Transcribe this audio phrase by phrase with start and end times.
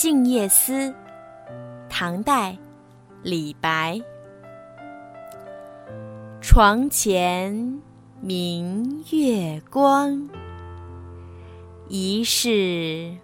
[0.00, 0.72] 静夜思》，
[1.86, 2.56] 唐代，
[3.22, 4.00] 李白。
[6.40, 7.52] 床前
[8.18, 10.26] 明月光，
[11.86, 13.14] 疑是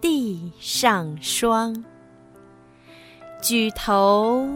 [0.00, 1.84] 地上霜。
[3.42, 4.48] 举头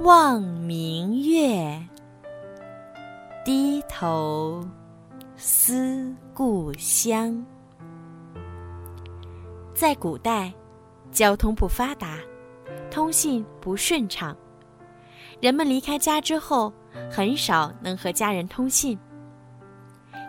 [0.00, 1.80] 望明月，
[3.44, 4.68] 低头
[5.36, 7.40] 思故乡。
[9.72, 10.52] 在古代，
[11.12, 12.18] 交通不发达，
[12.90, 14.34] 通信不顺畅，
[15.40, 16.72] 人们离开家之后，
[17.10, 18.98] 很少能和家人通信。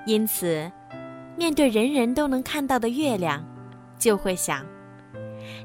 [0.05, 0.69] 因此，
[1.37, 3.41] 面对人人都能看到的月亮，
[3.97, 4.65] 就会想：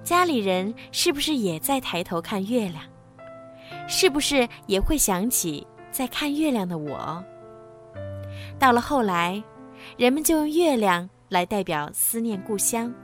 [0.05, 2.85] 家里人是不是也在抬头看月亮？
[3.89, 7.23] 是不是也会想起在看月亮的我？
[8.57, 9.43] 到了后来，
[9.97, 12.95] 人们就用月亮来代表思念故乡。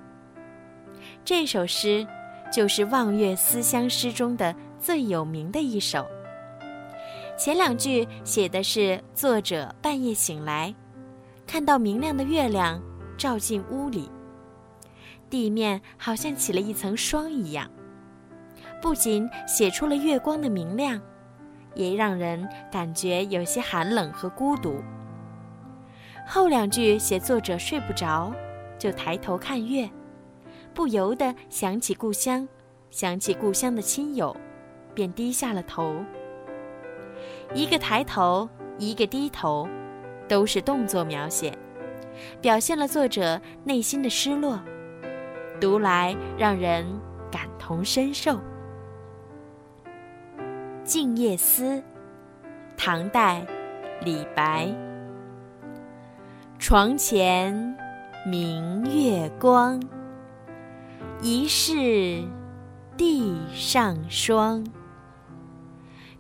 [1.25, 2.07] 这首诗
[2.53, 6.07] 就是《望月思乡》诗中的最有名的一首。
[7.39, 10.75] 前两句写的是作者半夜醒来，
[11.47, 12.79] 看到明亮的月亮
[13.17, 14.11] 照进屋里，
[15.31, 17.71] 地面好像起了一层霜一样，
[18.83, 21.01] 不仅写出了月光的明亮，
[21.75, 24.77] 也让人感觉有些寒冷和孤独。
[26.27, 28.31] 后两句写作者睡不着，
[28.79, 29.89] 就抬头看月。
[30.75, 32.47] 不由得想起故乡，
[32.91, 34.37] 想起故乡的亲友，
[34.93, 36.05] 便低下了头。
[37.55, 39.69] 一个抬头，一个低头，
[40.27, 41.57] 都是动作描写，
[42.41, 44.61] 表现了作者内心的失落，
[45.61, 46.85] 读来让人
[47.31, 48.33] 感同身受。
[50.83, 51.65] 《静夜思》，
[52.77, 53.47] 唐代，
[54.03, 54.69] 李白。
[56.59, 57.55] 床前
[58.27, 59.81] 明月光。
[61.21, 62.23] 疑是
[62.97, 64.67] 地上霜。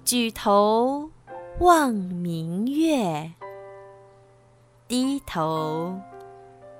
[0.04, 1.10] 举头
[1.60, 3.32] 望明月，
[4.86, 5.98] 低头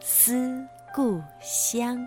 [0.01, 1.99] 思故乡。